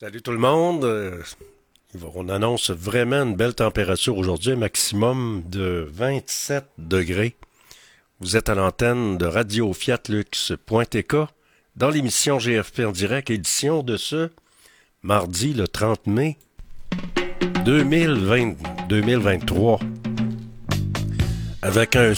Salut 0.00 0.22
tout 0.22 0.30
le 0.30 0.38
monde. 0.38 0.84
Euh, 0.84 1.20
On 2.14 2.28
annonce 2.28 2.70
vraiment 2.70 3.24
une 3.24 3.34
belle 3.34 3.56
température 3.56 4.16
aujourd'hui, 4.16 4.54
maximum 4.54 5.42
de 5.46 5.88
27 5.92 6.64
degrés. 6.78 7.34
Vous 8.20 8.36
êtes 8.36 8.48
à 8.48 8.54
l'antenne 8.54 9.18
de 9.18 9.26
Radio 9.26 9.72
Fiat 9.72 9.98
Lux.tk 10.08 11.16
dans 11.74 11.90
l'émission 11.90 12.38
GFP 12.38 12.82
en 12.86 12.92
direct, 12.92 13.28
édition 13.30 13.82
de 13.82 13.96
ce 13.96 14.30
mardi 15.02 15.52
le 15.52 15.66
30 15.66 16.06
mai 16.06 16.38
2020, 17.64 18.54
2023. 18.88 19.80
Avec 21.62 21.96
un 21.96 22.12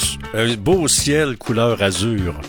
beau 0.58 0.86
ciel 0.86 1.38
couleur 1.38 1.80
azur. 1.80 2.42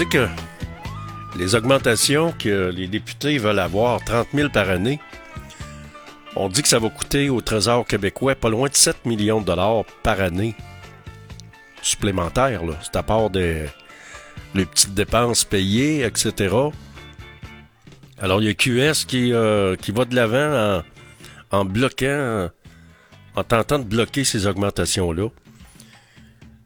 Dit 0.00 0.08
que 0.08 0.28
les 1.36 1.54
augmentations 1.54 2.32
que 2.32 2.70
les 2.70 2.86
députés 2.86 3.36
veulent 3.36 3.58
avoir, 3.58 4.02
30 4.02 4.28
000 4.32 4.48
par 4.48 4.70
année, 4.70 4.98
on 6.36 6.48
dit 6.48 6.62
que 6.62 6.68
ça 6.68 6.78
va 6.78 6.88
coûter 6.88 7.28
au 7.28 7.42
Trésor 7.42 7.84
québécois 7.86 8.34
pas 8.34 8.48
loin 8.48 8.70
de 8.70 8.74
7 8.74 9.04
millions 9.04 9.42
de 9.42 9.46
dollars 9.46 9.84
par 10.02 10.22
année 10.22 10.54
supplémentaires. 11.82 12.62
C'est 12.82 12.96
à 12.96 13.02
part 13.02 13.28
des 13.28 13.66
les 14.54 14.64
petites 14.64 14.94
dépenses 14.94 15.44
payées, 15.44 16.02
etc. 16.06 16.54
Alors, 18.18 18.40
il 18.40 18.46
y 18.46 18.48
a 18.48 18.54
QS 18.54 19.04
qui, 19.06 19.34
euh, 19.34 19.76
qui 19.76 19.92
va 19.92 20.06
de 20.06 20.14
l'avant 20.16 20.82
en, 21.52 21.58
en 21.58 21.64
bloquant, 21.66 22.48
en 23.36 23.44
tentant 23.44 23.78
de 23.78 23.84
bloquer 23.84 24.24
ces 24.24 24.46
augmentations-là. 24.46 25.28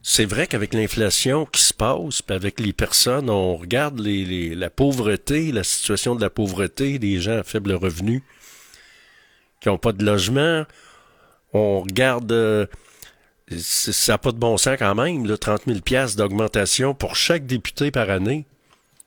C'est 0.07 0.27
vrai 0.27 0.47
qu'avec 0.47 0.75
l'inflation 0.75 1.47
qui 1.47 1.63
se 1.63 1.73
passe, 1.73 2.21
puis 2.21 2.37
avec 2.37 2.61
les 2.61 2.75
personnes, 2.75 3.31
on 3.31 3.57
regarde 3.57 3.99
les, 3.99 4.23
les- 4.27 4.55
la 4.55 4.69
pauvreté, 4.69 5.51
la 5.51 5.65
situation 5.65 6.15
de 6.15 6.21
la 6.21 6.29
pauvreté, 6.29 6.99
des 6.99 7.21
gens 7.21 7.39
à 7.39 7.43
faible 7.43 7.73
revenu 7.73 8.23
qui 9.61 9.69
n'ont 9.69 9.79
pas 9.79 9.93
de 9.93 10.05
logement. 10.05 10.67
On 11.55 11.81
regarde, 11.81 12.31
euh, 12.33 12.67
ça 13.57 14.13
n'a 14.13 14.19
pas 14.19 14.33
de 14.33 14.37
bon 14.37 14.59
sens 14.59 14.77
quand 14.79 14.95
même, 14.95 15.25
là, 15.27 15.39
30 15.39 15.63
000 15.67 15.81
piastres 15.81 16.19
d'augmentation 16.19 16.95
pour 16.95 17.17
chaque 17.17 17.47
député 17.47 17.91
par 17.91 18.11
année. 18.11 18.45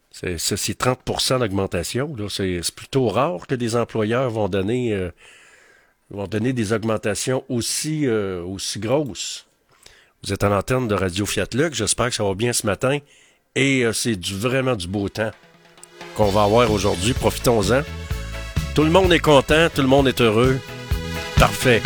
C'est, 0.09 0.39
c'est 0.39 0.73
30% 0.81 1.39
d'augmentation. 1.39 2.15
C'est, 2.27 2.61
c'est 2.63 2.73
plutôt 2.73 3.07
rare 3.07 3.45
que 3.45 3.53
des 3.53 3.75
employeurs 3.75 4.31
vont 4.31 4.49
donner, 4.49 4.93
euh, 4.93 5.11
vont 6.09 6.25
donner 6.27 6.53
des 6.53 6.73
augmentations 6.73 7.43
aussi, 7.49 8.07
euh, 8.07 8.41
aussi 8.41 8.79
grosses. 8.79 9.45
Vous 10.23 10.33
êtes 10.33 10.43
en 10.43 10.51
antenne 10.51 10.87
de 10.87 10.95
Radio 10.95 11.25
Fiat 11.25 11.47
Lux. 11.53 11.77
J'espère 11.77 12.09
que 12.09 12.15
ça 12.15 12.23
va 12.23 12.33
bien 12.33 12.53
ce 12.53 12.65
matin. 12.65 12.99
Et 13.55 13.83
euh, 13.83 13.93
c'est 13.93 14.15
du, 14.15 14.35
vraiment 14.35 14.75
du 14.75 14.87
beau 14.87 15.09
temps 15.09 15.31
qu'on 16.15 16.29
va 16.29 16.43
avoir 16.43 16.71
aujourd'hui. 16.71 17.13
Profitons-en. 17.13 17.81
Tout 18.75 18.83
le 18.83 18.91
monde 18.91 19.11
est 19.13 19.19
content, 19.19 19.69
tout 19.73 19.81
le 19.81 19.87
monde 19.87 20.07
est 20.07 20.21
heureux. 20.21 20.59
Parfait. 21.37 21.81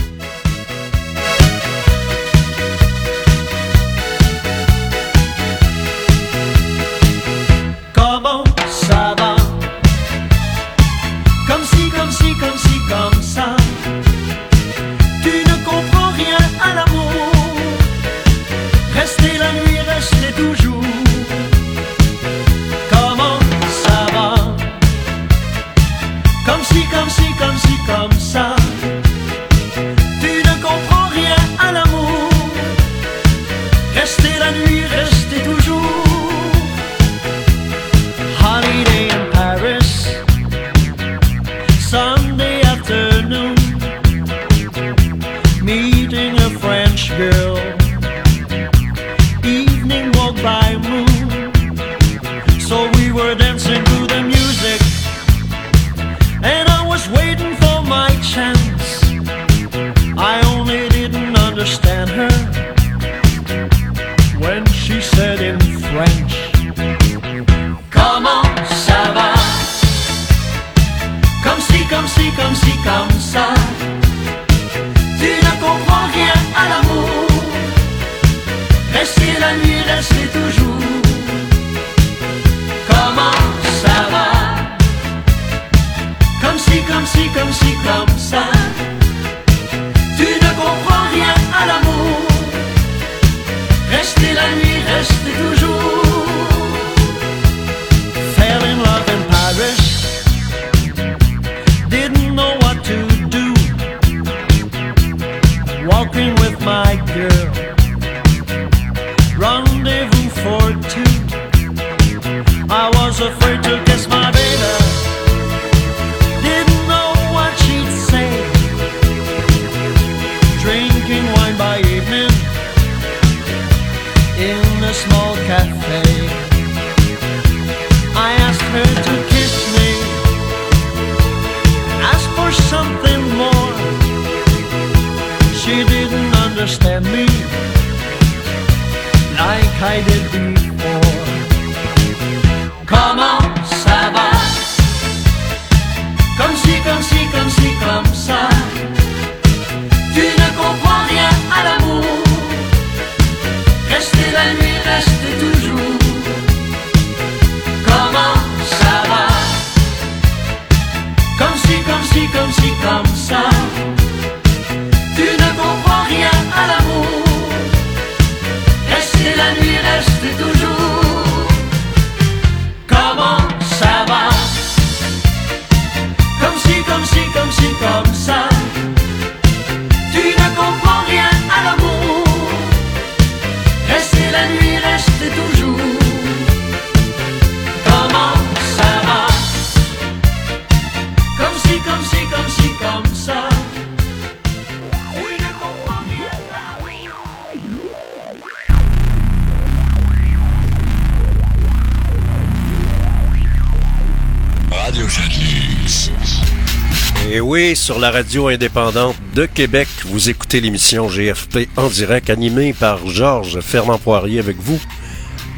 sur 207.81 207.97
la 207.97 208.11
radio 208.11 208.47
indépendante 208.47 209.15
de 209.33 209.47
Québec. 209.47 209.87
Vous 210.05 210.29
écoutez 210.29 210.61
l'émission 210.61 211.07
GFP 211.07 211.67
en 211.77 211.87
direct 211.87 212.29
animée 212.29 212.73
par 212.73 213.07
Georges 213.07 213.59
Fernand-Poirier 213.59 214.37
avec 214.37 214.57
vous. 214.57 214.79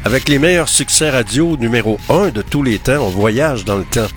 Avec 0.06 0.30
les 0.30 0.38
meilleurs 0.38 0.70
succès 0.70 1.10
radio 1.10 1.58
numéro 1.58 1.98
1 2.08 2.30
de 2.30 2.40
tous 2.40 2.62
les 2.62 2.78
temps, 2.78 3.02
on 3.02 3.10
voyage 3.10 3.66
dans 3.66 3.76
le 3.76 3.84
temps. 3.84 4.08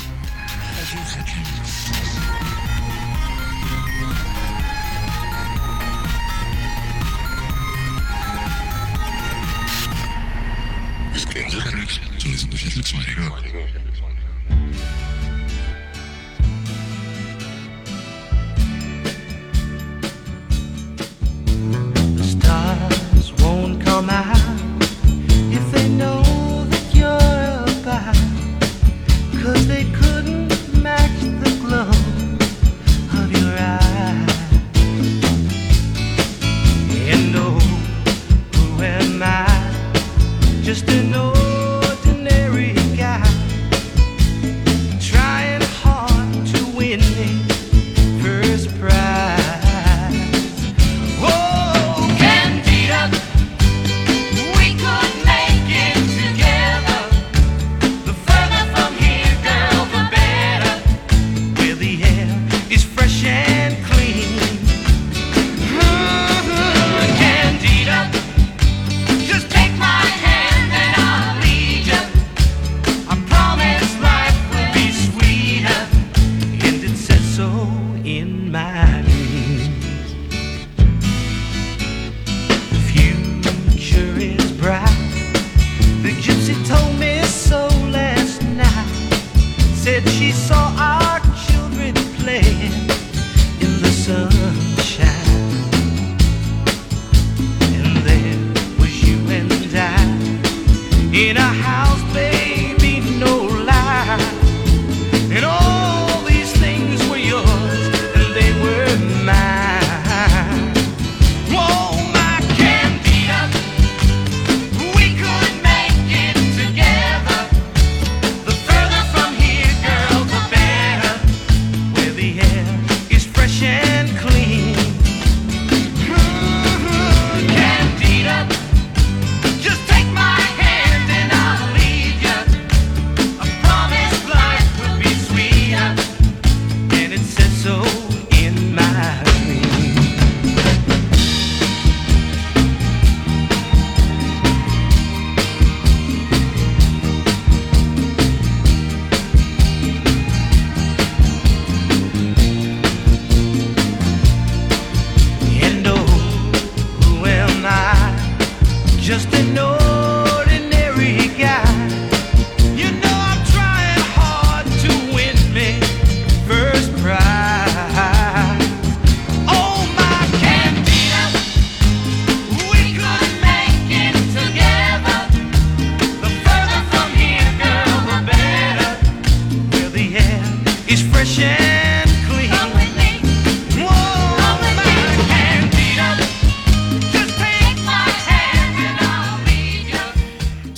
in 101.17 101.35
a 101.35 101.41
house. 101.41 101.86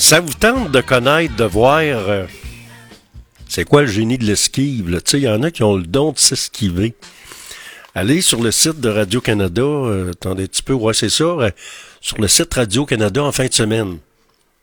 Ça 0.10 0.22
vous 0.22 0.34
tente 0.34 0.72
de 0.72 0.82
connaître, 0.82 1.36
de 1.36 1.44
voir 1.44 1.82
euh, 1.82 2.26
c'est 3.48 3.64
quoi 3.64 3.82
le 3.82 3.88
génie 3.88 4.18
de 4.18 4.26
l'esquive? 4.26 5.00
Il 5.14 5.20
y 5.20 5.30
en 5.30 5.44
a 5.44 5.52
qui 5.52 5.62
ont 5.62 5.76
le 5.76 5.84
don 5.84 6.14
de 6.14 6.18
s'esquiver. 6.18 6.96
Allez 7.94 8.24
sur 8.24 8.42
le 8.42 8.50
site 8.50 8.80
de 8.80 8.90
Radio-Canada, 8.90 9.62
euh, 9.62 10.10
attendez 10.10 10.46
un 10.46 10.48
petit 10.48 10.64
peu, 10.64 10.74
ouais, 10.74 10.96
c'est 10.96 11.10
ça, 11.12 11.26
euh, 11.26 11.52
sur 12.02 12.18
le 12.18 12.28
site 12.28 12.52
Radio-Canada 12.52 13.24
en 13.24 13.32
fin 13.32 13.46
de 13.46 13.54
semaine. 13.54 14.00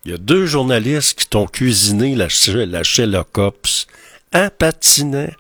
Il 0.05 0.11
y 0.11 0.15
a 0.15 0.19
deux 0.19 0.47
journalistes 0.47 1.17
qui 1.17 1.29
t'ont 1.29 1.47
cuisiné 1.47 2.17
la, 2.17 2.27
la 2.67 2.83
Sherlock 2.83 3.39
Ops 3.39 3.87
en 4.35 4.39
hein, 4.41 4.51
patinant. 4.59 5.31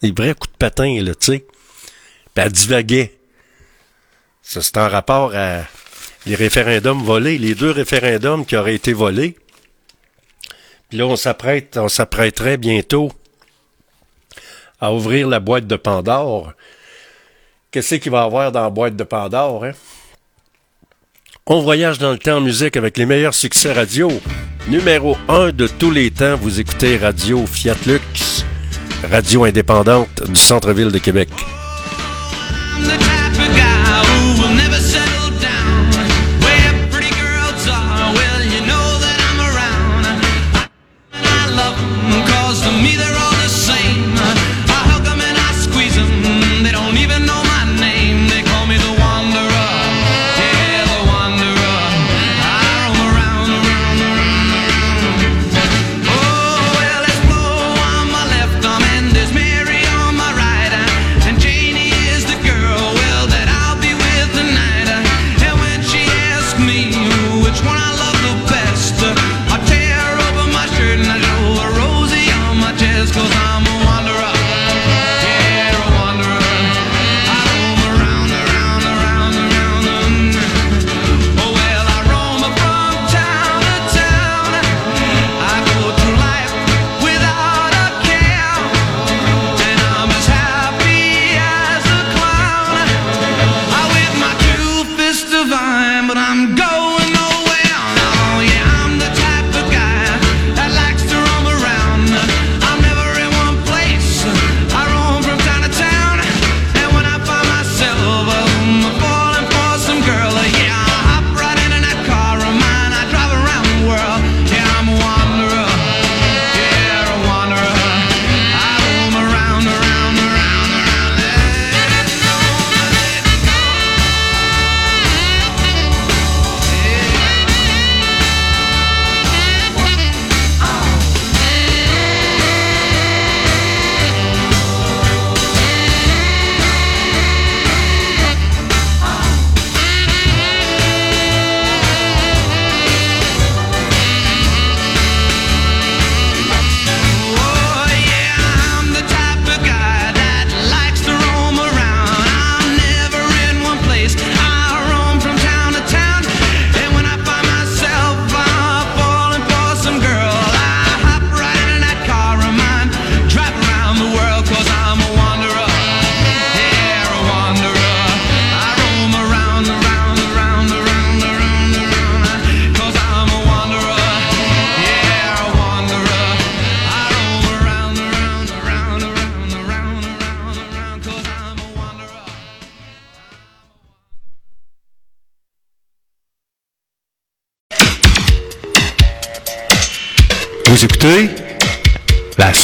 Des 0.00 0.12
vrais 0.12 0.34
coups 0.34 0.52
de 0.54 0.56
patin, 0.56 1.02
là, 1.02 1.14
tu 1.14 1.26
sais. 1.26 1.46
Puis 2.34 2.42
elle 2.42 2.52
divaguait. 2.52 3.18
Ça, 4.40 4.62
c'est 4.62 4.78
en 4.78 4.88
rapport 4.88 5.32
à 5.34 5.64
les 6.26 6.34
référendums 6.34 7.02
volés, 7.02 7.38
les 7.38 7.54
deux 7.54 7.70
référendums 7.70 8.44
qui 8.44 8.56
auraient 8.56 8.74
été 8.74 8.92
volés. 8.92 9.36
Puis 10.88 10.98
là, 10.98 11.06
on 11.06 11.16
s'apprête, 11.16 11.76
on 11.76 11.88
s'apprêterait 11.88 12.56
bientôt 12.56 13.12
à 14.80 14.92
ouvrir 14.92 15.28
la 15.28 15.40
boîte 15.40 15.66
de 15.66 15.76
Pandore. 15.76 16.52
Qu'est-ce 17.70 17.96
qu'il 17.96 18.12
va 18.12 18.22
y 18.22 18.24
avoir 18.24 18.52
dans 18.52 18.62
la 18.62 18.70
boîte 18.70 18.96
de 18.96 19.04
Pandore, 19.04 19.64
hein? 19.64 19.72
On 21.46 21.60
voyage 21.60 21.98
dans 21.98 22.10
le 22.10 22.18
temps 22.18 22.38
en 22.38 22.40
musique 22.40 22.76
avec 22.76 22.98
les 22.98 23.06
meilleurs 23.06 23.34
succès 23.34 23.72
radio. 23.72 24.10
Numéro 24.66 25.16
un 25.28 25.50
de 25.50 25.68
tous 25.68 25.92
les 25.92 26.10
temps, 26.10 26.36
vous 26.36 26.58
écoutez 26.58 26.96
Radio 26.96 27.46
Fiat 27.46 27.76
Lux, 27.86 28.44
radio 29.08 29.44
indépendante 29.44 30.24
du 30.24 30.40
centre-ville 30.40 30.90
de 30.90 30.98
Québec. 30.98 31.28
Oh, 32.82 33.15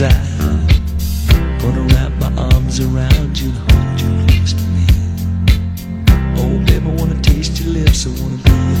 Cause 0.00 0.14
I 0.14 1.62
wanna 1.62 1.82
wrap 1.92 2.12
my 2.12 2.32
arms 2.54 2.80
around 2.80 3.38
you 3.38 3.50
and 3.50 3.58
hold 3.70 4.00
you 4.00 4.08
close 4.26 4.54
to 4.54 4.62
me. 4.72 4.86
Oh, 6.38 6.58
baby, 6.64 6.86
wanna 6.86 7.20
taste 7.20 7.60
your 7.60 7.74
lips, 7.74 8.06
I 8.06 8.10
wanna 8.22 8.38
be 8.38 8.79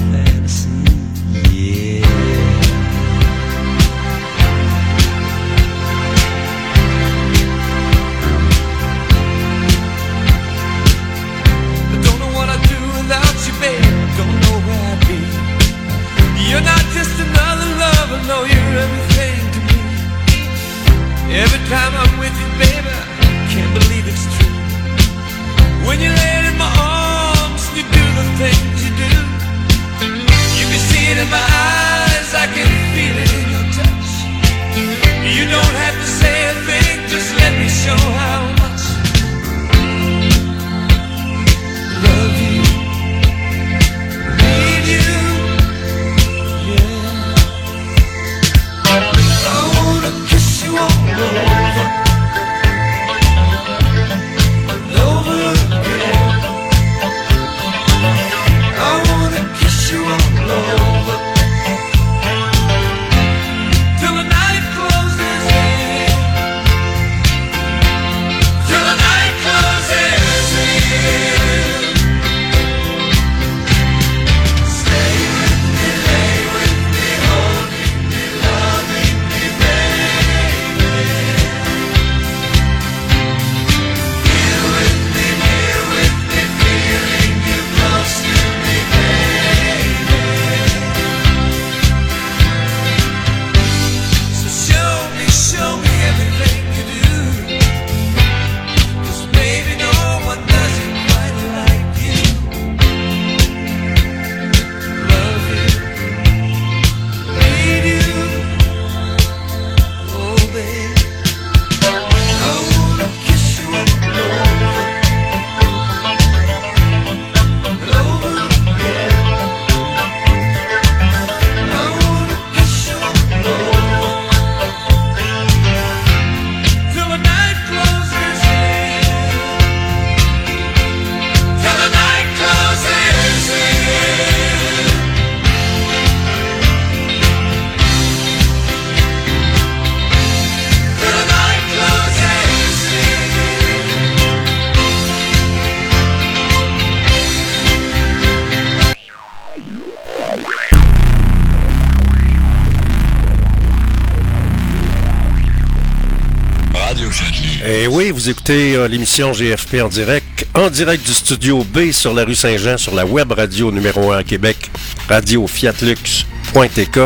écoutez 158.30 158.76
euh, 158.76 158.86
l'émission 158.86 159.32
GFP 159.32 159.82
en 159.82 159.88
direct, 159.88 160.46
en 160.54 160.70
direct 160.70 161.04
du 161.04 161.12
studio 161.12 161.64
B 161.64 161.90
sur 161.90 162.14
la 162.14 162.24
rue 162.24 162.36
Saint-Jean, 162.36 162.78
sur 162.78 162.94
la 162.94 163.04
web 163.04 163.32
radio 163.32 163.72
numéro 163.72 164.12
1 164.12 164.18
à 164.18 164.22
Québec, 164.22 164.70
radio 165.08 165.48
fiatlux.tk, 165.48 166.98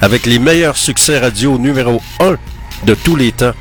avec 0.00 0.26
les 0.26 0.38
meilleurs 0.38 0.76
succès 0.76 1.18
radio 1.18 1.58
numéro 1.58 2.00
1 2.20 2.36
de 2.86 2.94
tous 2.94 3.16
les 3.16 3.32
temps. 3.32 3.52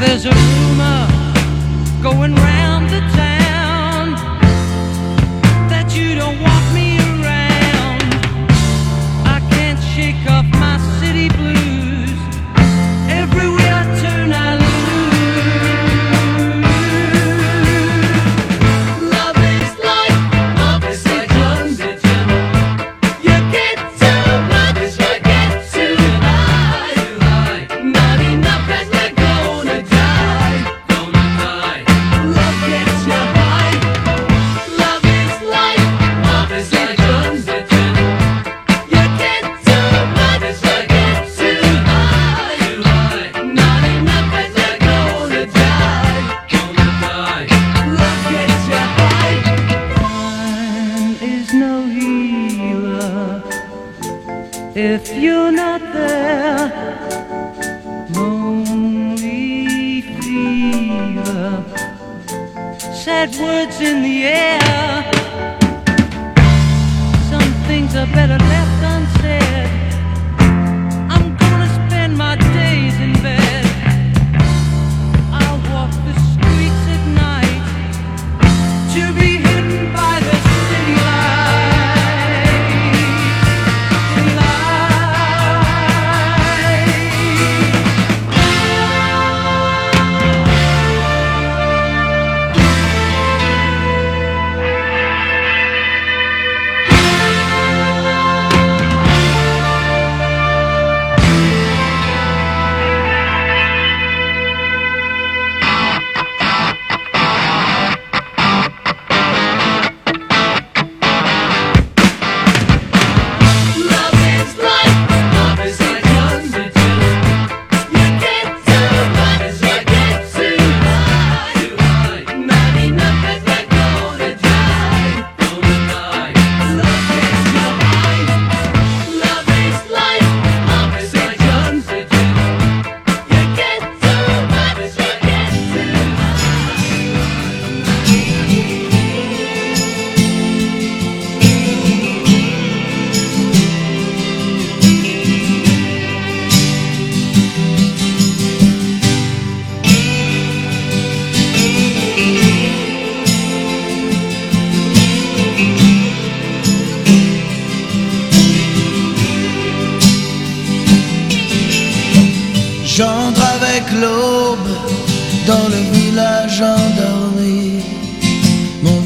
there's 0.00 0.24
a 0.24 0.30
rumor 0.30 1.06
going 2.02 2.34
round. 2.34 2.59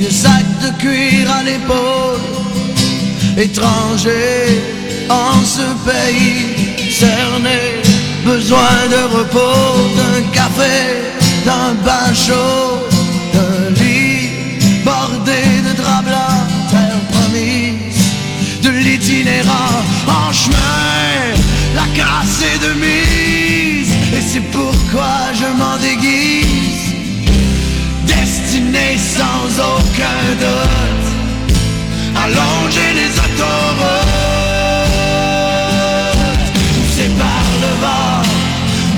Une 0.04 0.10
sac 0.10 0.44
de 0.60 0.70
cuir 0.82 1.30
à 1.32 1.42
l'épaule, 1.42 2.20
étranger 3.38 4.60
en 5.08 5.42
ce 5.42 5.66
pays 5.88 6.90
cerné, 6.90 7.60
besoin 8.22 8.76
de 8.90 9.16
repos, 9.16 9.88
d'un 9.96 10.20
café, 10.30 10.76
d'un 11.46 11.72
bain 11.86 12.12
chaud, 12.12 12.86
d'un 13.32 13.70
lit 13.80 14.28
bordé 14.84 15.42
de 15.66 15.72
draps 15.74 16.04
blancs, 16.04 16.48
terre 16.70 17.04
promise, 17.12 18.04
de 18.62 18.68
l'itinérant 18.68 19.80
en 20.06 20.32
chemin, 20.34 21.32
la 21.74 21.86
casse 21.96 22.42
est 22.52 22.58
de 22.66 22.74
mise, 22.74 23.90
et 24.12 24.20
c'est 24.20 24.46
pourquoi 24.52 25.32
je 25.32 25.46
m'en 25.58 25.78
déguise 25.78 26.53
sans 28.98 29.60
aucun 29.60 30.22
doute, 30.42 31.08
allonger 32.16 32.90
les 32.94 33.12
autoroutes, 33.24 34.14
poussé 36.74 37.06
par 37.18 37.46
le 37.62 37.72
vent, 37.82 38.22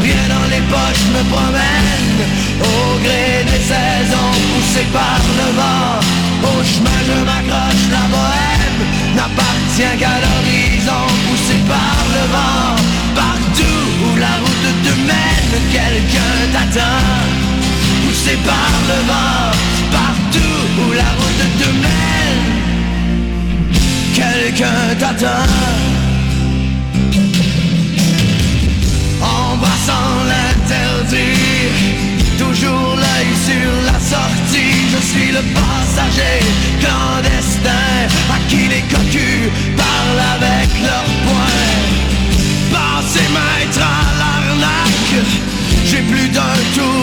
rien 0.03 0.25
dans 0.29 0.49
les 0.51 0.63
poches 0.73 1.07
me 1.15 1.23
promène, 1.31 2.21
au 2.61 2.99
gré 3.05 3.45
des 3.45 3.63
saisons, 3.63 4.33
poussé 4.55 4.85
par 4.93 5.21
le 5.41 5.49
vent, 5.61 6.01
au 6.49 6.65
chemin 6.65 7.01
je 7.09 7.17
m'accroche, 7.29 7.87
la 7.91 8.05
bohème 8.15 8.83
n'appartient 9.15 9.97
qu'à 10.01 10.17
l'horizon, 10.25 11.05
poussé 11.29 11.57
par 11.69 11.99
le 12.15 12.25
vent, 12.35 12.77
partout 13.15 13.85
où 14.05 14.17
la 14.17 14.35
route 14.41 14.69
te 14.85 14.93
mène, 15.09 15.53
quelqu'un 15.71 16.37
t'attend. 16.53 17.46
Poussé 18.27 18.39
par 18.45 18.73
le 18.89 18.99
vent, 19.07 19.51
partout 19.93 20.65
où 20.81 20.93
la 20.93 21.11
route 21.19 21.45
te 21.61 21.71
mène, 21.85 22.47
quelqu'un 24.15 24.83
t'attend. 24.99 25.47
Embrassant 29.23 30.15
l'interdit, 30.31 31.39
toujours 32.39 32.97
l'œil 32.97 33.33
sur 33.47 33.71
la 33.87 33.99
sortie. 34.01 34.77
Je 34.93 35.01
suis 35.07 35.31
le 35.33 35.43
passager 35.55 36.41
clandestin 36.81 37.95
à 38.35 38.39
qui 38.49 38.63
les 38.69 38.85
cocus 38.93 39.51
parlent 39.77 40.27
avec 40.37 40.69
leurs 40.83 41.13
poings. 41.25 41.75
Passez 42.73 43.29
maître 43.37 43.81
à 43.81 44.19
l'arnaque, 44.19 45.17
j'ai 45.85 46.03
plus 46.03 46.29
d'un 46.29 46.57
tour 46.75 46.96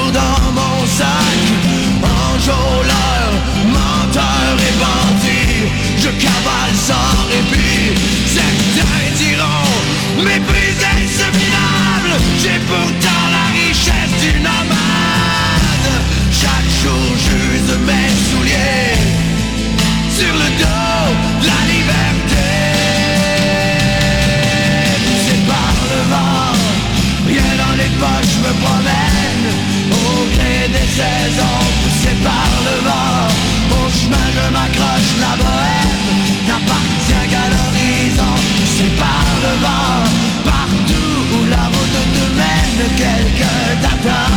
je 34.36 34.46
m'accroche, 34.56 35.12
la 35.20 35.34
bohème 35.42 36.04
n'appartient 36.48 37.26
qu'à 37.32 37.46
l'horizon. 37.54 38.34
Poussé 38.58 38.88
par 38.98 39.26
le 39.46 39.54
vent, 39.64 40.04
partout 40.44 41.16
où 41.36 41.46
la 41.50 41.66
route 41.74 42.00
te 42.16 42.26
mène, 42.40 42.84
quelqu'un 43.02 43.64
t'attend. 43.82 44.34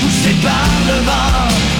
Poussé 0.00 0.32
par 0.42 0.70
le 0.88 0.96
vent, 1.08 1.71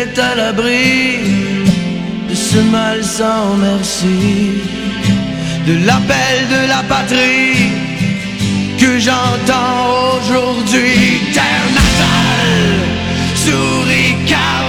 N'est 0.00 0.18
à 0.18 0.34
l'abri 0.34 1.18
de 2.30 2.34
ce 2.34 2.56
mal 2.72 3.04
sans 3.04 3.54
merci, 3.56 4.62
de 5.66 5.74
l'appel 5.86 6.36
de 6.54 6.68
la 6.68 6.82
patrie 6.88 7.68
que 8.78 8.98
j'entends 8.98 10.16
aujourd'hui. 10.16 11.20
Terre 11.34 11.68
natale, 11.78 12.78
souris 13.34 14.14
car 14.26 14.59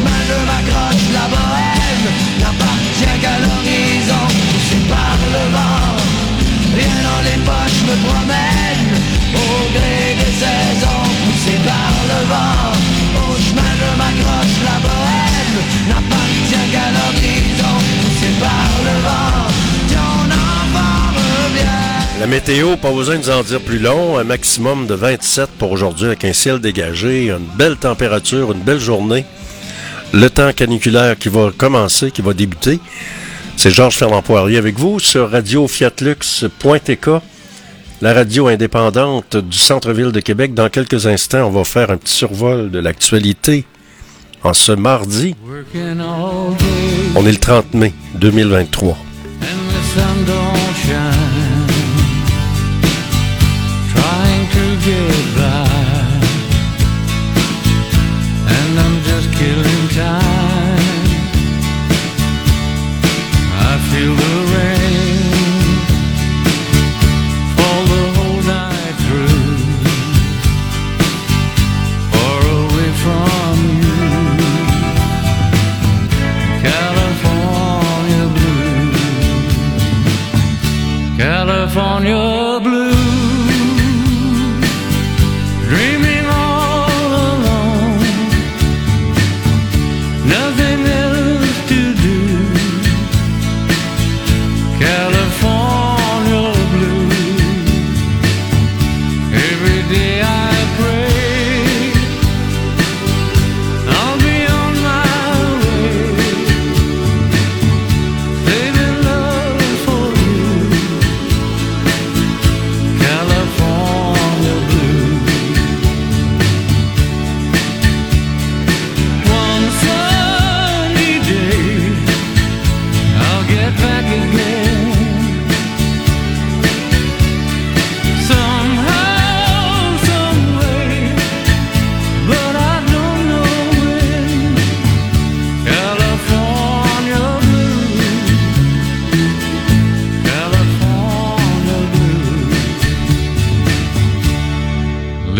chemin 0.00 0.20
je 0.28 0.38
m'accroche, 0.48 1.06
la 1.12 1.26
bohème 1.28 2.06
n'appartient 2.40 3.16
qu'à 3.22 3.36
l'horizon, 3.44 4.24
poussé 4.50 4.78
par 4.88 5.18
le 5.34 5.42
vent, 5.54 5.88
rien 6.76 6.98
dans 7.08 7.22
les 7.28 7.38
poches 7.44 7.82
me 7.88 7.96
promène, 8.06 8.90
au 9.34 9.52
gré 9.76 10.16
des 10.20 10.34
saisons, 10.42 11.04
poussé 11.24 11.56
par 11.64 11.94
le 12.10 12.20
vent, 12.32 12.72
au 13.20 13.34
chemin 13.44 13.72
je 13.80 13.90
m'accroche, 14.00 14.56
la 14.70 14.78
bohème 14.86 15.58
n'appartient 15.88 16.66
qu'à 16.72 16.88
l'horizon, 16.96 17.74
poussé 18.00 18.30
par 18.40 18.70
le 18.86 18.94
vent, 19.06 19.36
ton 19.92 20.24
enfant 20.48 21.12
revient. 21.16 22.20
La 22.20 22.26
météo, 22.26 22.76
pas 22.76 22.92
besoin 22.92 23.16
de 23.16 23.20
nous 23.20 23.30
en 23.30 23.42
dire 23.42 23.60
plus 23.60 23.78
long. 23.78 24.18
Un 24.18 24.24
maximum 24.24 24.86
de 24.86 24.94
27 24.94 25.48
pour 25.58 25.72
aujourd'hui 25.72 26.06
avec 26.06 26.24
un 26.24 26.34
ciel 26.34 26.58
dégagé, 26.58 27.30
une 27.30 27.48
belle 27.56 27.76
température, 27.76 28.52
une 28.52 28.60
belle 28.60 28.78
journée. 28.78 29.24
Le 30.12 30.28
temps 30.28 30.52
caniculaire 30.52 31.16
qui 31.16 31.28
va 31.28 31.50
commencer, 31.56 32.10
qui 32.10 32.20
va 32.20 32.32
débuter. 32.32 32.80
C'est 33.56 33.70
Georges 33.70 33.96
Fernand 33.96 34.22
Poirier 34.22 34.58
avec 34.58 34.78
vous 34.78 34.98
sur 34.98 35.30
Radio 35.30 35.68
Fiatlux.tk, 35.68 37.10
la 38.00 38.14
radio 38.14 38.48
indépendante 38.48 39.36
du 39.36 39.58
centre-ville 39.58 40.10
de 40.10 40.20
Québec. 40.20 40.54
Dans 40.54 40.68
quelques 40.68 41.06
instants, 41.06 41.46
on 41.46 41.50
va 41.50 41.64
faire 41.64 41.90
un 41.90 41.96
petit 41.96 42.14
survol 42.14 42.70
de 42.70 42.78
l'actualité 42.80 43.64
en 44.42 44.52
ce 44.52 44.72
mardi. 44.72 45.36
On 47.14 47.26
est 47.26 47.32
le 47.32 47.38
30 47.38 47.74
mai 47.74 47.92
2023. 48.14 48.96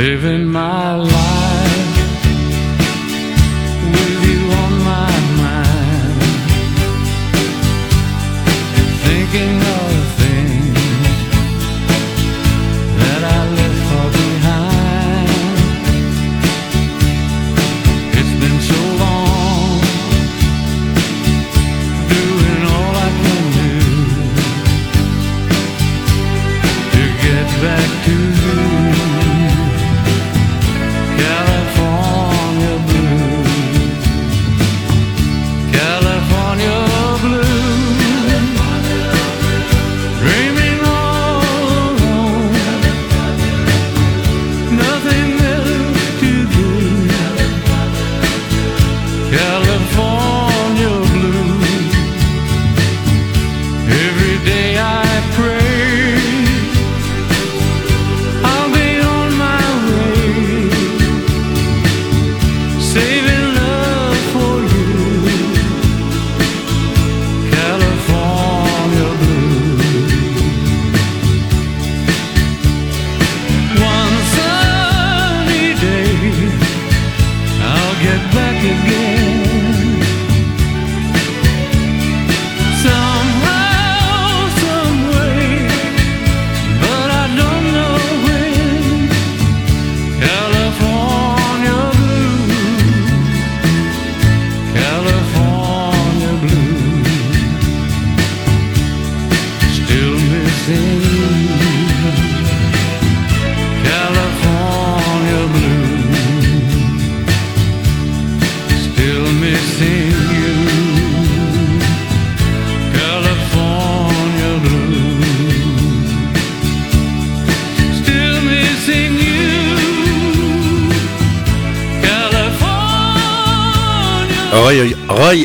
Living 0.00 0.46
my 0.46 0.94
life 0.94 1.39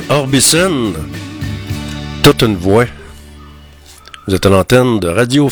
Orbison, 0.10 0.93
toute 2.24 2.41
une 2.41 2.56
voix. 2.56 2.86
Vous 4.26 4.34
êtes 4.34 4.48
à 4.48 4.50
l'antenne 4.50 5.00
de 5.00 5.08
Radio 5.08 5.48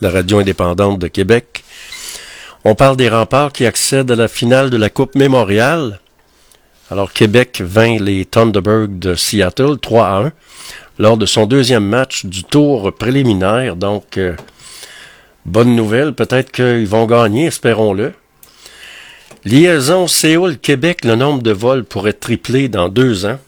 la 0.00 0.10
radio 0.10 0.38
indépendante 0.38 1.00
de 1.00 1.08
Québec. 1.08 1.64
On 2.64 2.76
parle 2.76 2.96
des 2.96 3.08
remparts 3.08 3.52
qui 3.52 3.66
accèdent 3.66 4.12
à 4.12 4.16
la 4.16 4.28
finale 4.28 4.70
de 4.70 4.76
la 4.76 4.88
Coupe 4.88 5.16
Mémorial. 5.16 5.98
Alors, 6.92 7.12
Québec 7.12 7.60
vainc 7.60 8.00
les 8.00 8.24
Thunderbirds 8.24 8.86
de 8.88 9.16
Seattle 9.16 9.78
3 9.82 10.06
à 10.06 10.22
1 10.26 10.32
lors 11.00 11.16
de 11.16 11.26
son 11.26 11.46
deuxième 11.46 11.86
match 11.86 12.24
du 12.24 12.44
tour 12.44 12.94
préliminaire. 12.94 13.74
Donc, 13.74 14.16
euh, 14.16 14.36
bonne 15.44 15.74
nouvelle. 15.74 16.12
Peut-être 16.12 16.52
qu'ils 16.52 16.86
vont 16.86 17.06
gagner, 17.06 17.46
espérons-le. 17.46 18.12
Liaison 19.46 20.06
Séoul-Québec, 20.06 21.02
le 21.06 21.16
nombre 21.16 21.42
de 21.42 21.50
vols 21.50 21.84
pourrait 21.84 22.12
tripler 22.12 22.68
dans 22.68 22.90
deux 22.90 23.24
ans. 23.24 23.38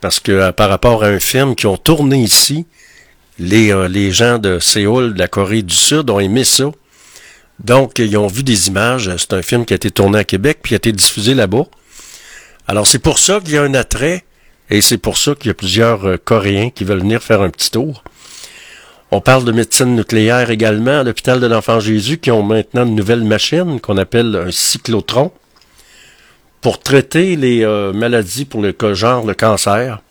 Parce 0.00 0.18
que 0.18 0.32
euh, 0.32 0.52
par 0.52 0.68
rapport 0.68 1.04
à 1.04 1.06
un 1.06 1.20
film 1.20 1.54
qui 1.54 1.66
ont 1.66 1.76
tourné 1.76 2.18
ici, 2.18 2.66
les, 3.38 3.72
euh, 3.72 3.86
les 3.86 4.10
gens 4.10 4.38
de 4.38 4.58
Séoul, 4.58 5.14
de 5.14 5.18
la 5.20 5.28
Corée 5.28 5.62
du 5.62 5.74
Sud, 5.74 6.10
ont 6.10 6.18
aimé 6.18 6.42
ça. 6.42 6.72
Donc, 7.60 8.00
ils 8.00 8.16
ont 8.16 8.26
vu 8.26 8.42
des 8.42 8.66
images. 8.66 9.08
C'est 9.16 9.34
un 9.34 9.42
film 9.42 9.64
qui 9.64 9.72
a 9.72 9.76
été 9.76 9.92
tourné 9.92 10.18
à 10.18 10.24
Québec, 10.24 10.58
puis 10.62 10.74
a 10.74 10.78
été 10.78 10.90
diffusé 10.90 11.34
là-bas. 11.34 11.66
Alors, 12.66 12.88
c'est 12.88 12.98
pour 12.98 13.20
ça 13.20 13.38
qu'il 13.38 13.54
y 13.54 13.56
a 13.56 13.62
un 13.62 13.74
attrait, 13.74 14.24
et 14.68 14.80
c'est 14.80 14.98
pour 14.98 15.16
ça 15.16 15.36
qu'il 15.36 15.46
y 15.46 15.50
a 15.50 15.54
plusieurs 15.54 16.08
euh, 16.08 16.16
Coréens 16.16 16.70
qui 16.70 16.82
veulent 16.82 17.00
venir 17.00 17.22
faire 17.22 17.40
un 17.40 17.50
petit 17.50 17.70
tour. 17.70 18.02
On 19.16 19.20
parle 19.20 19.44
de 19.44 19.52
médecine 19.52 19.94
nucléaire 19.94 20.50
également 20.50 20.98
à 20.98 21.04
l'hôpital 21.04 21.38
de 21.38 21.46
l'Enfant 21.46 21.78
Jésus, 21.78 22.18
qui 22.18 22.32
ont 22.32 22.42
maintenant 22.42 22.84
une 22.84 22.96
nouvelle 22.96 23.22
machine 23.22 23.78
qu'on 23.78 23.96
appelle 23.96 24.34
un 24.34 24.50
cyclotron 24.50 25.30
pour 26.60 26.80
traiter 26.80 27.36
les 27.36 27.64
euh, 27.64 27.92
maladies 27.92 28.44
pour 28.44 28.60
le 28.60 28.74
genre 28.92 29.24
le 29.24 29.34
cancer. 29.34 30.02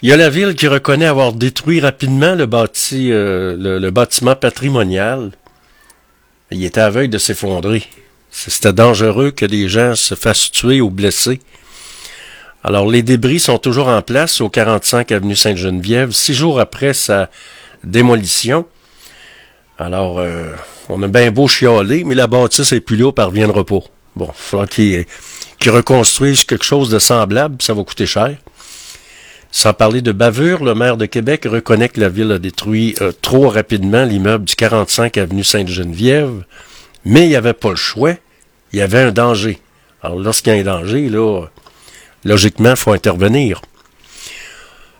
Il 0.00 0.08
y 0.08 0.12
a 0.14 0.16
la 0.16 0.30
ville 0.30 0.54
qui 0.54 0.66
reconnaît 0.66 1.04
avoir 1.04 1.34
détruit 1.34 1.78
rapidement 1.78 2.34
le, 2.34 2.48
euh, 2.50 3.90
bâtiment 3.90 4.34
patrimonial. 4.34 5.32
Il 6.50 6.64
était 6.64 6.80
à 6.80 6.88
veille 6.88 7.10
de 7.10 7.18
s'effondrer. 7.18 7.84
C'était 8.30 8.72
dangereux 8.72 9.30
que 9.30 9.44
les 9.44 9.68
gens 9.68 9.94
se 9.94 10.14
fassent 10.14 10.50
tuer 10.50 10.80
ou 10.80 10.88
blesser. 10.88 11.42
Alors, 12.66 12.90
les 12.90 13.02
débris 13.02 13.40
sont 13.40 13.58
toujours 13.58 13.88
en 13.88 14.00
place 14.00 14.40
au 14.40 14.48
45 14.48 15.12
avenue 15.12 15.36
Sainte-Geneviève, 15.36 16.12
six 16.12 16.32
jours 16.32 16.58
après 16.60 16.94
sa 16.94 17.28
démolition. 17.84 18.64
Alors, 19.78 20.18
euh, 20.18 20.46
on 20.88 21.02
a 21.02 21.08
bien 21.08 21.30
beau 21.30 21.46
chialer, 21.46 22.04
mais 22.04 22.14
la 22.14 22.26
bâtisse 22.26 22.72
est 22.72 22.80
plus 22.80 22.96
là, 22.96 23.12
elle 23.18 23.24
reviendra 23.24 23.64
pas. 23.64 23.80
Bon, 24.16 24.28
il 24.28 24.34
faudra 24.34 24.66
qu'ils 24.66 25.04
qu'ils 25.58 25.72
reconstruisent 25.72 26.44
quelque 26.44 26.64
chose 26.64 26.88
de 26.88 26.98
semblable, 26.98 27.56
ça 27.60 27.74
va 27.74 27.84
coûter 27.84 28.06
cher. 28.06 28.34
Sans 29.50 29.74
parler 29.74 30.00
de 30.00 30.12
bavure, 30.12 30.64
le 30.64 30.74
maire 30.74 30.96
de 30.96 31.04
Québec 31.04 31.46
reconnaît 31.46 31.90
que 31.90 32.00
la 32.00 32.08
ville 32.08 32.32
a 32.32 32.38
détruit 32.38 32.94
euh, 33.02 33.12
trop 33.20 33.50
rapidement 33.50 34.04
l'immeuble 34.04 34.46
du 34.46 34.56
45 34.56 35.18
avenue 35.18 35.44
Sainte-Geneviève, 35.44 36.44
mais 37.04 37.26
il 37.26 37.28
n'y 37.28 37.36
avait 37.36 37.52
pas 37.52 37.70
le 37.70 37.76
choix, 37.76 38.14
il 38.72 38.78
y 38.78 38.82
avait 38.82 39.02
un 39.02 39.12
danger. 39.12 39.60
Alors, 40.02 40.18
lorsqu'il 40.18 40.54
y 40.54 40.56
a 40.56 40.60
un 40.60 40.64
danger, 40.64 41.10
là, 41.10 41.46
logiquement, 42.24 42.70
il 42.70 42.76
faut 42.76 42.92
intervenir. 42.92 43.60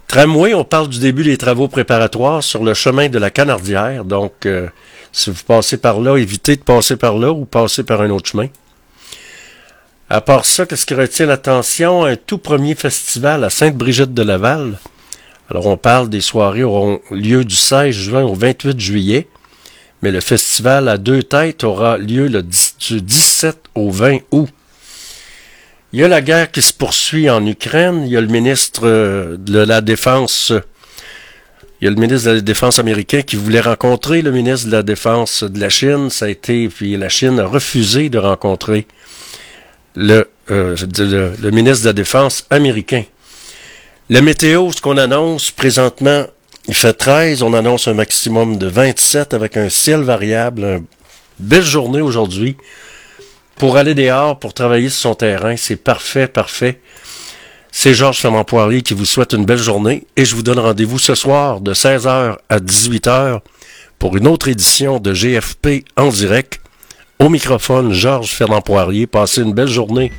Tramway, 0.07 0.55
on 0.55 0.65
parle 0.65 0.89
du 0.89 1.01
début 1.01 1.25
des 1.25 1.37
travaux 1.37 1.69
préparatoires 1.69 2.43
sur 2.43 2.63
le 2.63 2.75
chemin 2.75 3.09
de 3.09 3.19
la 3.19 3.31
Canardière. 3.31 4.05
Donc, 4.05 4.47
euh, 4.47 4.69
si 5.13 5.31
vous 5.31 5.43
passez 5.47 5.77
par 5.77 6.01
là, 6.01 6.17
évitez 6.17 6.57
de 6.57 6.63
passer 6.63 6.97
par 6.97 7.17
là 7.19 7.33
ou 7.33 7.45
passez 7.45 7.83
par 7.83 8.01
un 8.01 8.11
autre 8.11 8.31
chemin. 8.31 8.49
À 10.11 10.21
part 10.21 10.45
ça, 10.45 10.67
qu'est-ce 10.67 10.87
qui 10.87 10.95
retient 10.95 11.27
l'attention? 11.27 12.05
Un 12.05 12.17
tout 12.17 12.39
premier 12.39 12.75
festival 12.75 13.43
à 13.43 13.51
Sainte-Brigitte-de-Laval. 13.51 14.79
Alors, 15.51 15.67
on 15.67 15.77
parle 15.77 16.09
des 16.09 16.21
soirées 16.21 16.63
auront 16.63 17.01
lieu 17.11 17.45
du 17.45 17.57
16 17.57 17.95
juin 17.95 18.23
au 18.23 18.35
28 18.35 18.79
juillet, 18.79 19.29
mais 20.03 20.13
le 20.13 20.21
festival 20.21 20.89
à 20.89 20.99
deux 20.99 21.23
têtes 21.23 21.65
aura 21.65 21.99
lieu 21.99 22.29
le 22.29 22.43
10 22.43 22.77
du 22.89 23.01
17 23.01 23.59
au 23.75 23.91
20 23.91 24.19
août. 24.31 24.51
Il 25.95 26.01
y 26.01 26.03
a 26.03 26.09
la 26.09 26.23
guerre 26.23 26.51
qui 26.51 26.61
se 26.61 26.73
poursuit 26.73 27.31
en 27.31 27.47
Ukraine. 27.47 28.03
Il 28.05 28.11
y 28.11 28.17
a 28.17 28.21
le 28.21 28.27
ministre 28.27 28.81
euh, 28.83 29.37
de 29.39 29.61
la 29.61 29.81
Défense. 29.81 30.53
Il 31.81 31.85
y 31.85 31.87
a 31.87 31.91
le 31.91 31.97
ministre 31.97 32.31
de 32.31 32.35
la 32.35 32.41
Défense 32.41 32.81
américain 32.81 33.23
qui 33.23 33.37
voulait 33.37 33.61
rencontrer 33.61 34.21
le 34.21 34.33
ministre 34.33 34.67
de 34.67 34.73
la 34.73 34.83
Défense 34.83 35.45
de 35.45 35.61
la 35.61 35.69
Chine. 35.69 36.11
Ça 36.11 36.25
a 36.25 36.31
été, 36.31 36.69
puis 36.69 36.97
la 36.97 37.09
Chine 37.09 37.39
a 37.39 37.47
refusé 37.47 38.09
de 38.09 38.19
rencontrer 38.19 38.89
le, 39.95 40.29
euh, 40.51 40.75
le 41.41 41.51
ministre 41.53 41.85
de 41.85 41.91
la 41.91 41.93
Défense 41.93 42.45
américain. 42.51 43.05
La 44.11 44.21
météo, 44.21 44.73
ce 44.73 44.81
qu'on 44.81 44.99
annonce 44.99 45.53
présentement, 45.53 46.27
il 46.67 46.75
fait 46.75 46.95
13. 46.95 47.45
On 47.45 47.55
annonce 47.55 47.87
un 47.87 47.95
maximum 47.95 48.59
de 48.59 48.67
27 48.67 49.33
avec 49.33 49.57
un 49.57 49.69
ciel 49.69 50.01
variable. 50.01 50.65
Une 50.65 50.87
belle 51.39 51.63
journée 51.63 52.01
aujourd'hui 52.01 52.57
pour 53.57 53.77
aller 53.77 53.95
dehors, 53.95 54.39
pour 54.39 54.55
travailler 54.55 54.89
sur 54.89 55.01
son 55.11 55.15
terrain. 55.15 55.57
C'est 55.57 55.77
parfait, 55.77 56.27
parfait. 56.27 56.81
C'est 57.73 57.95
Georges 57.95 58.19
Fernand 58.19 58.45
Poirier 58.45 58.83
qui 58.83 58.95
vous 58.95 59.05
souhaite 59.05 59.33
une 59.33 59.45
belle 59.45 59.59
journée 59.59 60.07
et 60.17 60.25
je 60.25 60.35
vous 60.37 60.43
donne 60.43 60.61
rendez-vous 60.61 60.99
ce 60.99 61.15
soir 61.15 61.61
de 61.61 61.75
16h 61.75 62.37
à 62.49 62.59
18h 62.59 63.41
pour 63.99 64.17
une 64.17 64.29
autre 64.29 64.49
édition 64.49 65.01
de 65.01 65.13
GFP 65.13 65.85
en 65.97 66.09
direct. 66.09 66.61
Au 67.19 67.29
microphone, 67.29 67.93
Georges 67.93 68.31
Fernand 68.31 68.61
Poirier. 68.61 69.07
Passez 69.07 69.43
une 69.43 69.53
belle 69.55 69.69
journée. 69.69 70.13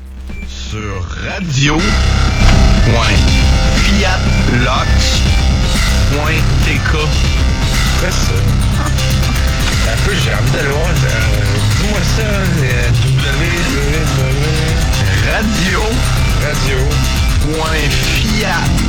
sur 0.47 0.79
radio. 1.29 1.77
Fiatlox.tk. 5.75 6.91
Quoi 7.99 8.11
ça? 8.11 8.33
Un 9.91 9.97
peu, 10.05 10.13
j'ai 10.23 10.33
envie 10.33 10.51
de 10.51 10.57
le 10.63 10.69
voir. 10.71 10.94
Fiat. 17.45 18.84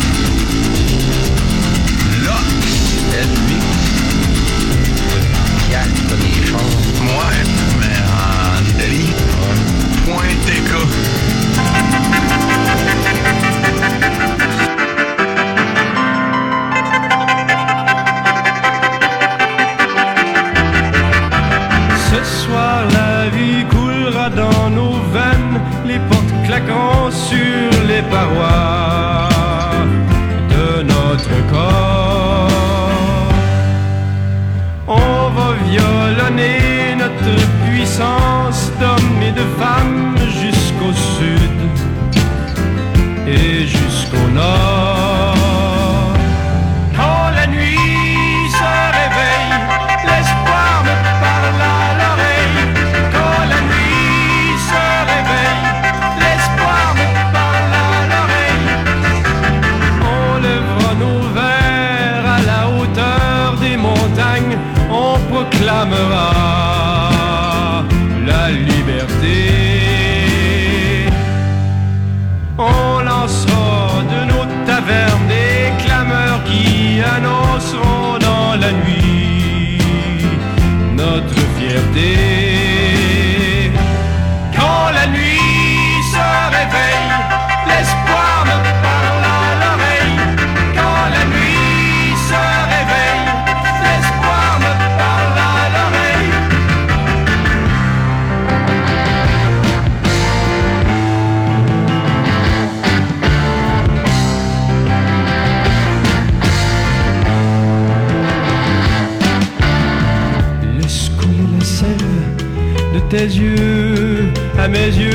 Yeux 113.27 114.29
à 114.59 114.68
mes. 114.68 115.05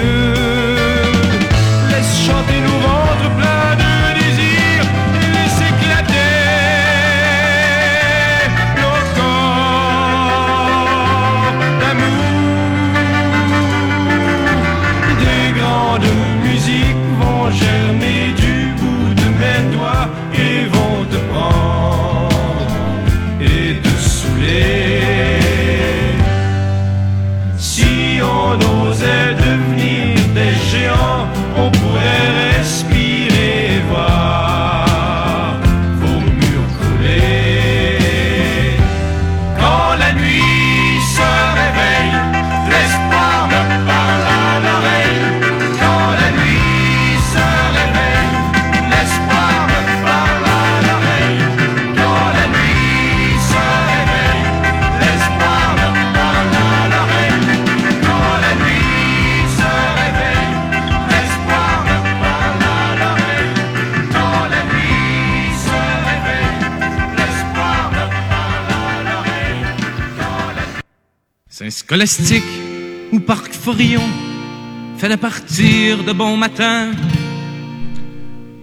Saint-Scolastique 71.62 72.44
ou 73.12 73.20
Parc 73.20 73.54
Forillon, 73.54 74.10
fait 74.98 75.12
à 75.12 75.18
partir 75.18 76.04
de 76.04 76.12
bon 76.12 76.36
matin. 76.36 76.90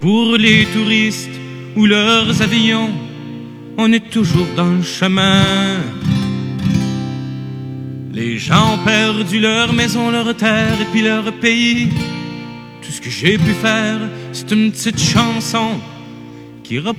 Pour 0.01 0.37
les 0.37 0.67
touristes 0.67 1.31
ou 1.77 1.87
leurs 1.87 2.43
avions, 2.43 2.91
on 3.77 3.93
est 3.93 4.11
toujours 4.11 4.49
dans 4.57 4.73
le 4.73 4.83
chemin. 4.83 5.45
Les 8.13 8.37
gens 8.37 8.75
ont 8.75 8.85
perdu 8.85 9.39
leur 9.39 9.73
maison, 9.73 10.11
leur 10.11 10.35
terre 10.35 10.81
et 10.81 10.87
puis 10.87 11.03
leur 11.03 11.33
pays. 11.35 11.91
Tout 12.83 12.91
ce 12.91 13.01
que 13.01 13.11
j'ai 13.11 13.39
pu 13.39 13.53
faire, 13.63 14.01
c'est 14.33 14.51
une 14.51 14.73
petite 14.73 14.99
chanson 14.99 15.79
qui 16.65 16.75
ira 16.75 16.95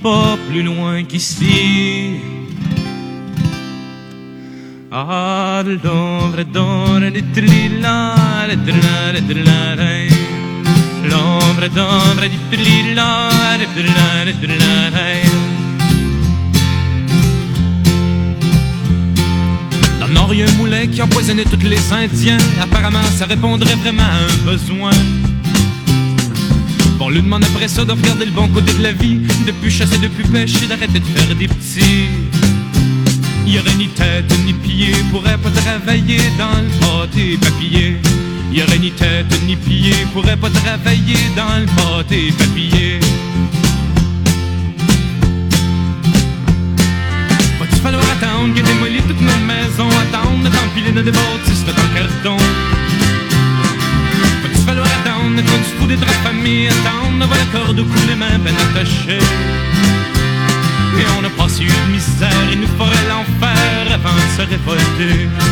plus 0.48 0.62
loin 0.62 1.04
qu'ici. 1.04 2.39
Di 7.10 7.18
trilla, 12.48 13.28
di 13.56 13.66
trilla, 13.72 14.24
di 14.24 14.34
trilla, 14.40 14.90
dai. 14.90 15.22
Dans 20.00 20.08
le 20.08 20.12
Nord, 20.12 20.34
il 20.34 20.40
y 20.40 20.42
a 20.42 20.46
un 20.46 20.52
moulet 20.56 20.88
qui 20.88 21.00
empoisonnait 21.00 21.44
tous 21.44 21.68
les 21.68 21.92
Indiens. 21.92 22.38
Apparemment, 22.60 23.04
ça 23.16 23.26
répondrait 23.26 23.76
vraiment 23.76 24.02
à 24.02 24.24
un 24.24 24.36
besoin. 24.44 24.90
Bon, 26.98 27.10
lui 27.10 27.22
demande 27.22 27.44
après 27.44 27.68
ça 27.68 27.84
de 27.84 27.92
regarder 27.92 28.24
le 28.24 28.32
bon 28.32 28.48
côté 28.48 28.74
de 28.74 28.82
la 28.82 28.90
vie, 28.92 29.20
de 29.46 29.52
plus 29.52 29.70
chasser, 29.70 29.98
de 29.98 30.08
plus 30.08 30.24
pêcher, 30.24 30.66
d'arrêter 30.66 30.98
de 30.98 31.04
faire 31.04 31.32
des 31.36 31.46
petits. 31.46 32.08
Il 33.52 33.56
y 33.56 33.58
aurait 33.58 33.74
ni 33.74 33.88
tête 33.88 34.32
ni 34.46 34.52
pied, 34.52 34.94
pourrait 35.10 35.36
pas 35.36 35.50
travailler 35.50 36.20
dans 36.38 36.60
le 36.62 36.70
pâté 36.78 37.36
papier. 37.36 37.96
Il 38.52 38.58
y 38.58 38.62
aurait 38.62 38.78
ni 38.78 38.92
tête 38.92 39.26
ni 39.44 39.56
pied, 39.56 40.06
pourrait 40.12 40.36
pas 40.36 40.50
travailler 40.50 41.18
dans 41.34 41.58
le 41.58 41.66
pâté 41.66 42.32
papier. 42.38 43.00
Va-tu 47.58 47.74
falloir 47.82 48.04
attendre 48.04 48.54
que 48.54 48.60
démolit 48.60 49.02
toutes 49.08 49.20
nos 49.20 49.40
maisons, 49.44 49.90
attendre 50.04 50.48
d'empiler 50.48 50.92
des 50.92 51.10
bâtisses 51.10 51.64
dans 51.66 51.72
le 51.72 51.98
carton? 51.98 52.36
Va-tu 54.44 54.60
falloir 54.64 54.86
attendre 54.86 55.42
quand 55.44 55.58
tu 55.64 55.70
fous 55.76 55.88
des 55.88 55.96
draps 55.96 56.16
de 56.18 56.28
famille, 56.28 56.68
attendre 56.68 57.26
voir 57.26 57.36
la 57.36 57.58
corde 57.58 57.80
au 57.80 57.82
cou, 57.82 57.98
les 58.06 58.14
mains 58.14 58.38
ben 58.38 58.54
attachées? 58.70 58.99
day. 65.00 65.49